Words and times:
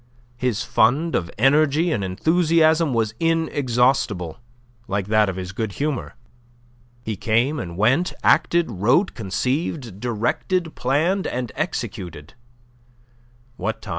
His 0.37 0.63
fund 0.63 1.13
of 1.13 1.29
energy 1.37 1.91
and 1.91 2.03
enthusiasm 2.03 2.91
was 2.91 3.13
inexhaustible, 3.19 4.39
like 4.87 5.05
that 5.09 5.29
of 5.29 5.35
his 5.35 5.51
good 5.51 5.73
humour. 5.73 6.15
He 7.03 7.15
came 7.15 7.59
and 7.59 7.77
went, 7.77 8.11
acted, 8.23 8.65
wrote, 8.71 9.13
conceived, 9.13 9.99
directed, 9.99 10.73
planned, 10.73 11.27
and 11.27 11.51
executed, 11.55 12.33
what 13.57 13.83
time 13.83 13.89
M. 13.89 13.89